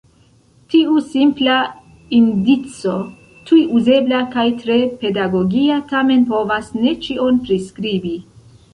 [0.73, 1.57] Tiu simpla
[2.21, 2.95] indico,
[3.51, 8.21] tuj uzebla kaj tre pedagogia tamen povas ne ĉion priskribi.